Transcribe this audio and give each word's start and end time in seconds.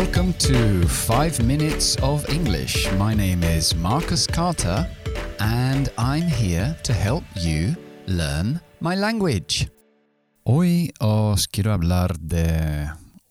Welcome 0.00 0.32
to 0.48 0.88
5 0.88 1.44
Minutes 1.44 1.98
of 2.00 2.26
English. 2.30 2.90
My 2.96 3.14
name 3.14 3.44
is 3.44 3.76
Marcus 3.76 4.26
Carter, 4.26 4.88
and 5.40 5.90
I'm 5.98 6.26
here 6.26 6.74
to 6.84 6.94
help 6.94 7.22
you 7.36 7.76
learn 8.06 8.62
my 8.80 8.96
language. 8.96 9.68
Hoy 10.42 10.94
os 11.00 11.48
quiero 11.48 11.74
hablar 11.74 12.18
de 12.18 12.88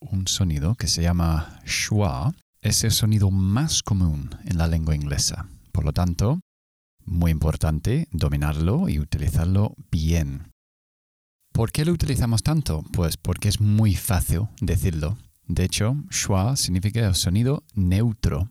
un 0.00 0.26
sonido 0.26 0.74
que 0.74 0.86
se 0.86 1.00
llama 1.00 1.60
schwa. 1.64 2.34
Es 2.60 2.84
el 2.84 2.90
sonido 2.90 3.30
más 3.30 3.82
común 3.82 4.28
en 4.44 4.58
la 4.58 4.66
lengua 4.66 4.94
inglesa. 4.94 5.48
Por 5.72 5.86
lo 5.86 5.94
tanto, 5.94 6.40
muy 7.06 7.30
importante 7.30 8.06
dominarlo 8.12 8.90
y 8.90 8.98
utilizarlo 8.98 9.76
bien. 9.90 10.52
¿Por 11.54 11.72
qué 11.72 11.86
lo 11.86 11.92
utilizamos 11.92 12.42
tanto? 12.42 12.84
Pues 12.92 13.16
porque 13.16 13.48
es 13.48 13.62
muy 13.62 13.94
fácil 13.94 14.48
decirlo. 14.60 15.16
De 15.52 15.64
hecho, 15.64 15.96
schwa 16.10 16.54
significa 16.56 17.00
el 17.04 17.16
sonido 17.16 17.64
neutro, 17.74 18.48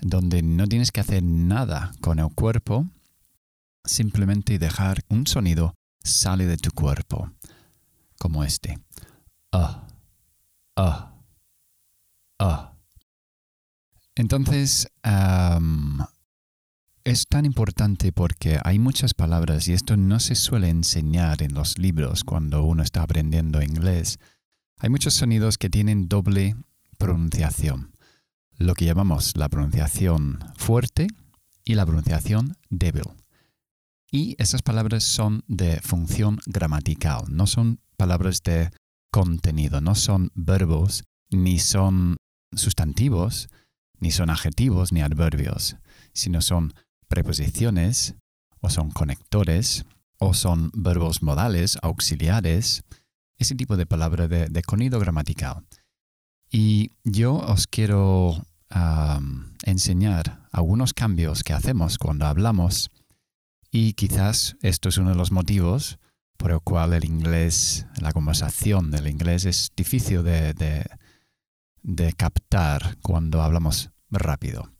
donde 0.00 0.42
no 0.42 0.68
tienes 0.68 0.92
que 0.92 1.00
hacer 1.00 1.24
nada 1.24 1.90
con 2.00 2.20
el 2.20 2.32
cuerpo, 2.32 2.86
simplemente 3.84 4.60
dejar 4.60 5.00
un 5.08 5.26
sonido 5.26 5.74
sale 6.04 6.46
de 6.46 6.56
tu 6.56 6.70
cuerpo, 6.70 7.32
como 8.20 8.44
este. 8.44 8.78
Ah, 9.50 9.88
ah, 10.76 11.14
ah. 12.38 12.72
Entonces, 14.14 14.86
es 17.02 17.26
tan 17.26 17.44
importante 17.44 18.12
porque 18.12 18.60
hay 18.62 18.78
muchas 18.78 19.14
palabras 19.14 19.66
y 19.66 19.72
esto 19.72 19.96
no 19.96 20.20
se 20.20 20.36
suele 20.36 20.68
enseñar 20.68 21.42
en 21.42 21.54
los 21.54 21.76
libros 21.76 22.22
cuando 22.22 22.62
uno 22.62 22.84
está 22.84 23.02
aprendiendo 23.02 23.60
inglés. 23.60 24.20
Hay 24.78 24.90
muchos 24.90 25.14
sonidos 25.14 25.56
que 25.56 25.70
tienen 25.70 26.08
doble 26.08 26.56
pronunciación, 26.98 27.96
lo 28.58 28.74
que 28.74 28.84
llamamos 28.84 29.36
la 29.36 29.48
pronunciación 29.48 30.40
fuerte 30.56 31.06
y 31.64 31.74
la 31.74 31.86
pronunciación 31.86 32.56
débil. 32.70 33.04
Y 34.10 34.36
esas 34.38 34.62
palabras 34.62 35.04
son 35.04 35.42
de 35.48 35.80
función 35.80 36.38
gramatical, 36.46 37.24
no 37.28 37.46
son 37.46 37.80
palabras 37.96 38.42
de 38.42 38.70
contenido, 39.10 39.80
no 39.80 39.94
son 39.94 40.30
verbos, 40.34 41.04
ni 41.30 41.58
son 41.58 42.16
sustantivos, 42.52 43.48
ni 44.00 44.10
son 44.10 44.30
adjetivos, 44.30 44.92
ni 44.92 45.02
adverbios, 45.02 45.76
sino 46.12 46.40
son 46.42 46.74
preposiciones, 47.08 48.14
o 48.60 48.70
son 48.70 48.90
conectores, 48.90 49.84
o 50.18 50.34
son 50.34 50.70
verbos 50.74 51.22
modales, 51.22 51.78
auxiliares, 51.82 52.82
ese 53.38 53.54
tipo 53.54 53.76
de 53.76 53.86
palabra 53.86 54.28
de, 54.28 54.62
conido 54.62 54.98
gramatical. 54.98 55.64
Y 56.50 56.90
yo 57.04 57.34
os 57.34 57.66
quiero 57.66 58.42
enseñar 59.64 60.46
algunos 60.50 60.94
cambios 60.94 61.44
que 61.44 61.52
hacemos 61.52 61.98
cuando 61.98 62.26
hablamos 62.26 62.90
y 63.70 63.92
quizás 63.92 64.56
esto 64.62 64.88
es 64.88 64.98
uno 64.98 65.10
de 65.10 65.16
los 65.16 65.30
motivos 65.30 65.98
por 66.36 66.50
el 66.50 66.60
cual 66.60 66.92
el 66.92 67.04
inglés, 67.04 67.86
la 68.00 68.12
conversación 68.12 68.90
del 68.90 69.06
inglés 69.06 69.44
es 69.44 69.70
difícil 69.76 70.24
de, 70.24 70.84
de 71.82 72.12
captar 72.14 72.96
cuando 73.00 73.42
hablamos 73.42 73.90
rápido. 74.10 74.74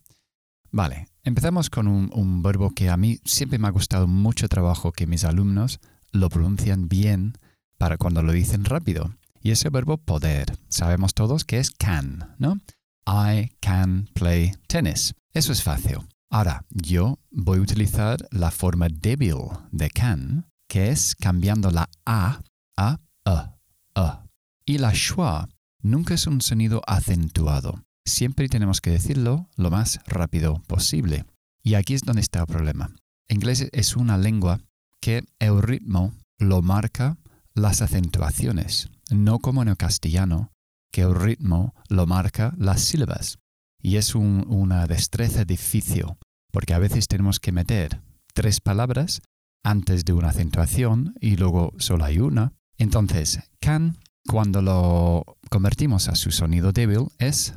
Vale, 0.71 1.07
empezamos 1.23 1.69
con 1.69 1.87
un, 1.87 2.43
verbo 2.43 2.71
que 2.71 2.89
a 2.89 2.97
mí 2.97 3.19
siempre 3.23 3.59
me 3.59 3.69
ha 3.69 3.71
costado 3.71 4.07
mucho 4.07 4.49
trabajo 4.49 4.91
que 4.91 5.07
mis 5.07 5.23
alumnos 5.23 5.79
lo 6.11 6.27
pronuncian 6.27 6.89
bien 6.89 7.37
para 7.77 7.97
cuando 7.97 8.21
lo 8.23 8.31
dicen 8.31 8.65
rápido. 8.65 9.15
Y 9.41 9.51
ese 9.51 9.69
verbo 9.69 9.97
poder, 9.97 10.57
sabemos 10.69 11.13
todos 11.13 11.45
que 11.45 11.59
es 11.59 11.71
can, 11.71 12.35
¿no? 12.39 12.59
I 13.07 13.51
can 13.59 14.09
play 14.13 14.53
tennis. 14.67 15.13
Eso 15.33 15.51
es 15.51 15.61
fácil. 15.61 15.97
Ahora, 16.29 16.65
yo 16.69 17.19
voy 17.31 17.59
a 17.59 17.61
utilizar 17.61 18.27
la 18.31 18.51
forma 18.51 18.87
débil 18.89 19.37
de 19.71 19.89
can, 19.89 20.47
que 20.67 20.89
es 20.89 21.15
cambiando 21.15 21.69
la 21.69 21.89
A 22.05 22.41
a 22.77 22.99
A, 23.25 23.55
A. 23.95 24.25
Y 24.65 24.79
la 24.79 24.93
schwa 24.93 25.47
nunca 25.81 26.15
es 26.15 26.25
un 26.25 26.41
sonido 26.41 26.81
acentuado 26.87 27.85
siempre 28.05 28.47
tenemos 28.47 28.81
que 28.81 28.91
decirlo 28.91 29.49
lo 29.57 29.71
más 29.71 29.99
rápido 30.05 30.61
posible. 30.67 31.25
Y 31.63 31.73
aquí 31.73 31.95
es 31.95 32.03
donde 32.03 32.21
está 32.21 32.41
el 32.41 32.45
problema. 32.45 32.95
inglés 33.27 33.67
es 33.71 33.95
una 33.95 34.17
lengua 34.17 34.61
que 35.01 35.23
el 35.39 35.61
ritmo 35.61 36.13
lo 36.37 36.61
marca 36.61 37.17
las 37.55 37.81
acentuaciones, 37.81 38.89
no 39.09 39.39
como 39.39 39.61
en 39.61 39.69
el 39.69 39.77
castellano, 39.77 40.51
que 40.91 41.01
el 41.01 41.15
ritmo 41.15 41.73
lo 41.89 42.05
marca 42.05 42.53
las 42.57 42.81
sílabas. 42.81 43.39
Y 43.81 43.95
es 43.97 44.13
una 44.15 44.87
destreza 44.87 45.45
difícil, 45.45 46.05
porque 46.51 46.73
a 46.73 46.79
veces 46.79 47.07
tenemos 47.07 47.39
que 47.39 47.51
meter 47.51 48.01
tres 48.33 48.59
palabras 48.59 49.21
antes 49.63 50.05
de 50.05 50.13
una 50.13 50.29
acentuación 50.29 51.15
y 51.21 51.37
luego 51.37 51.73
solo 51.77 52.05
hay 52.05 52.19
una. 52.19 52.53
Entonces, 52.77 53.39
can, 53.59 53.97
cuando 54.27 54.61
lo 54.61 55.37
convertimos 55.49 56.09
a 56.09 56.15
su 56.15 56.31
sonido 56.31 56.71
débil, 56.71 57.07
es 57.19 57.53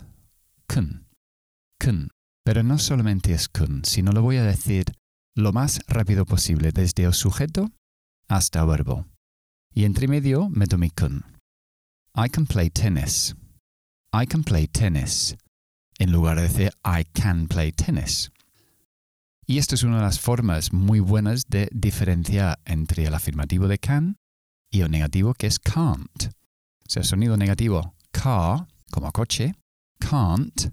kun. 0.72 1.06
Kun. 1.82 2.10
Pero 2.44 2.62
no 2.62 2.78
solamente 2.78 3.32
es 3.32 3.48
kun, 3.48 3.84
sino 3.84 4.12
lo 4.12 4.22
voy 4.22 4.36
a 4.36 4.44
decir 4.44 4.84
lo 5.34 5.52
más 5.52 5.80
rápido 5.86 6.24
posible, 6.24 6.72
desde 6.72 7.04
el 7.04 7.14
sujeto 7.14 7.70
hasta 8.28 8.60
el 8.60 8.66
verbo. 8.66 9.06
Y 9.78 9.84
entre 9.84 10.08
medio 10.08 10.48
meto 10.48 10.76
mi 10.76 10.90
kun. 10.90 11.24
I 12.16 12.28
can 12.28 12.46
play 12.46 12.68
tennis. 12.68 13.36
I 14.12 14.26
can 14.26 14.42
play 14.42 14.66
tennis. 14.66 15.36
En 16.00 16.10
lugar 16.10 16.34
de 16.34 16.48
decir 16.48 16.72
I 16.84 17.04
can 17.04 17.46
play 17.46 17.70
tennis. 17.70 18.32
Y 19.46 19.58
esto 19.58 19.76
es 19.76 19.84
una 19.84 19.98
de 19.98 20.02
las 20.02 20.18
formas 20.18 20.72
muy 20.72 20.98
buenas 20.98 21.44
de 21.48 21.68
diferenciar 21.70 22.58
entre 22.64 23.04
el 23.04 23.14
afirmativo 23.14 23.68
de 23.68 23.78
can 23.78 24.16
y 24.68 24.80
el 24.80 24.90
negativo 24.90 25.32
que 25.32 25.46
es 25.46 25.60
can't. 25.60 26.24
O 26.24 26.88
sea, 26.88 27.02
el 27.02 27.06
sonido 27.06 27.36
negativo 27.36 27.94
car, 28.10 28.66
como 28.90 29.12
coche, 29.12 29.54
can't 30.00 30.72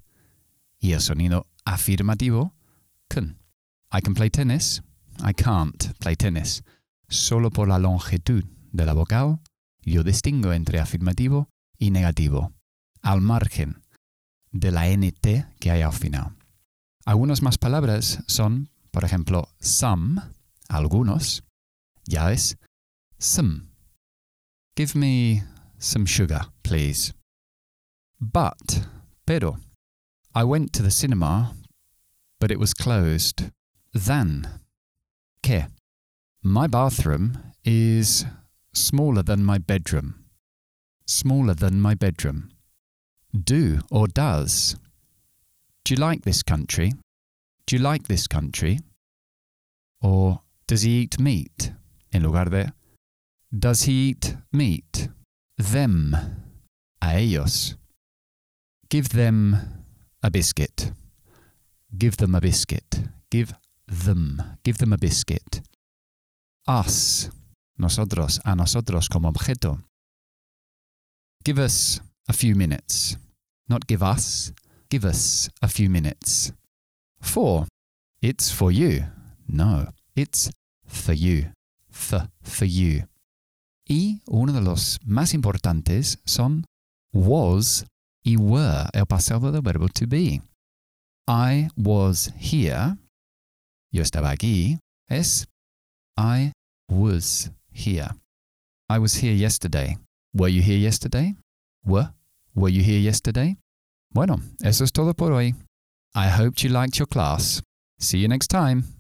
y 0.80 0.94
el 0.94 1.02
sonido 1.02 1.46
afirmativo 1.64 2.56
can. 3.08 3.38
I 3.94 4.02
can 4.02 4.16
play 4.16 4.32
tennis. 4.32 4.82
I 5.20 5.36
can't 5.36 5.94
play 6.00 6.16
tennis. 6.16 6.64
Solo 7.08 7.52
por 7.52 7.68
la 7.68 7.78
longitud 7.78 8.44
de 8.76 8.86
la 8.86 8.94
vocal 8.94 9.40
yo 9.82 10.04
distingo 10.04 10.52
entre 10.52 10.80
afirmativo 10.80 11.50
y 11.78 11.92
negativo, 11.92 12.54
al 13.02 13.22
margen 13.22 13.84
de 14.52 14.72
la 14.72 14.88
NT 14.88 15.60
que 15.60 15.72
hay 15.72 15.82
al 15.82 15.94
final. 15.94 16.36
Algunas 17.06 17.42
más 17.42 17.58
palabras 17.58 18.24
son, 18.26 18.70
por 18.92 19.04
ejemplo, 19.04 19.48
some, 19.60 20.22
algunos, 20.70 21.44
ya 22.06 22.32
es 22.32 22.58
some. 23.20 23.68
Give 24.76 24.98
me 24.98 25.44
some 25.78 26.08
sugar, 26.08 26.52
please. 26.64 27.14
But 28.20 28.88
pero. 29.26 29.58
I 30.34 30.44
went 30.44 30.74
to 30.74 30.84
the 30.84 30.92
cinema, 30.92 31.54
but 32.40 32.52
it 32.52 32.60
was 32.60 32.74
closed. 32.74 33.52
Then. 33.94 34.48
Que. 35.42 35.68
My 36.44 36.68
bathroom 36.68 37.38
is 37.64 38.26
smaller 38.76 39.24
than 39.24 39.44
my 39.44 39.58
bedroom. 39.58 40.26
Smaller 41.06 41.54
than 41.54 41.80
my 41.80 41.94
bedroom. 41.96 42.52
Do 43.32 43.82
or 43.92 44.08
does. 44.08 44.76
Do 45.84 45.94
you 45.94 46.00
like 46.00 46.24
this 46.24 46.44
country? 46.44 46.94
Do 47.68 47.76
you 47.76 47.82
like 47.82 48.08
this 48.08 48.28
country? 48.28 48.80
Or 50.02 50.42
does 50.68 50.84
he 50.84 51.02
eat 51.02 51.20
meat? 51.20 51.72
En 52.14 52.24
lugar 52.24 52.46
de 52.46 52.74
Does 53.58 53.84
he 53.84 54.10
eat 54.10 54.36
meat? 54.52 55.10
Them. 55.58 56.16
A 57.02 57.20
ellos. 57.20 57.76
Give 58.90 59.10
them 59.10 59.58
a 60.24 60.32
biscuit. 60.32 60.92
Give 61.98 62.18
them 62.18 62.36
a 62.36 62.42
biscuit. 62.42 63.00
Give 63.30 63.54
them. 63.88 64.42
Give 64.64 64.78
them 64.78 64.94
a 64.94 64.98
biscuit. 64.98 65.62
Us. 66.68 67.30
Nosotros. 67.78 68.42
A 68.44 68.56
nosotros 68.56 69.10
como 69.10 69.30
objeto. 69.30 69.82
Give 71.44 71.60
us 71.60 72.02
a 72.28 72.34
few 72.34 72.56
minutes. 72.56 73.18
Not 73.68 73.86
give 73.88 74.04
us. 74.04 74.54
Give 74.90 75.06
us 75.06 75.50
a 75.62 75.68
few 75.68 75.90
minutes. 75.90 76.54
For. 77.20 77.68
It's 78.22 78.52
for 78.52 78.72
you. 78.72 79.06
No. 79.48 79.94
It's 80.16 80.50
for 80.86 81.14
you. 81.14 81.52
For, 81.90 82.30
for 82.42 82.68
you. 82.68 83.08
Y 83.88 84.22
uno 84.28 84.52
de 84.54 84.62
los 84.62 85.00
más 85.06 85.34
importantes 85.34 86.20
son 86.26 86.66
was 87.14 87.86
y 88.24 88.36
were, 88.36 88.90
el 88.94 89.06
pasado 89.06 89.52
del 89.52 89.62
verbo 89.62 89.88
to 89.88 90.08
be. 90.08 90.42
I 91.28 91.70
was 91.76 92.32
here, 92.38 92.98
yo 93.92 94.02
estaba 94.02 94.32
aquí, 94.32 94.80
es 95.08 95.48
I 96.18 96.52
was 96.90 97.52
here. 97.76 98.10
I 98.90 99.00
was 99.00 99.16
here 99.16 99.34
yesterday. 99.34 99.98
Were 100.34 100.48
you 100.48 100.62
here 100.62 100.78
yesterday? 100.78 101.36
Were, 101.86 102.10
Were 102.56 102.70
you 102.70 102.82
here 102.82 103.00
yesterday? 103.00 103.58
Bueno, 104.14 104.40
eso 104.64 104.86
es 104.86 104.92
todo 104.92 105.14
por 105.14 105.32
hoy. 105.34 105.54
I 106.16 106.30
hoped 106.30 106.64
you 106.64 106.70
liked 106.70 106.98
your 106.98 107.06
class. 107.08 107.62
See 108.00 108.20
you 108.20 108.30
next 108.30 108.48
time. 108.48 108.95